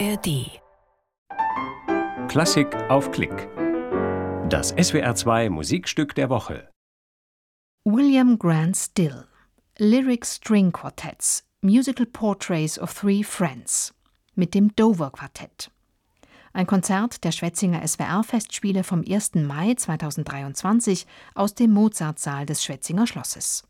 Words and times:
ARD. 0.00 0.60
Klassik 2.28 2.74
auf 2.88 3.12
Klick. 3.12 3.48
Das 4.48 4.74
SWR2 4.74 5.50
Musikstück 5.50 6.16
der 6.16 6.30
Woche. 6.30 6.68
William 7.84 8.36
Grant 8.38 8.76
Still. 8.76 9.26
Lyric 9.78 10.26
String 10.26 10.72
Quartets. 10.72 11.44
Musical 11.60 12.06
Portraits 12.06 12.78
of 12.78 12.92
Three 12.92 13.22
Friends. 13.22 13.94
Mit 14.34 14.54
dem 14.54 14.74
Dover 14.74 15.10
Quartett. 15.10 15.70
Ein 16.52 16.66
Konzert 16.66 17.22
der 17.22 17.30
Schwetzinger 17.30 17.86
SWR-Festspiele 17.86 18.82
vom 18.82 19.04
1. 19.08 19.36
Mai 19.36 19.74
2023 19.74 21.06
aus 21.36 21.54
dem 21.54 21.70
Mozartsaal 21.70 22.46
des 22.46 22.64
Schwetzinger 22.64 23.06
Schlosses. 23.06 23.62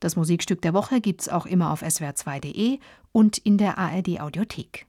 Das 0.00 0.16
Musikstück 0.16 0.60
der 0.62 0.74
Woche 0.74 1.00
gibt's 1.00 1.28
auch 1.28 1.46
immer 1.46 1.70
auf 1.70 1.82
swr2.de 1.82 2.80
und 3.12 3.38
in 3.38 3.58
der 3.58 3.78
ARD 3.78 4.20
Audiothek. 4.20 4.88